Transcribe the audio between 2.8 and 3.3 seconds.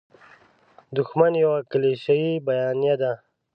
ده.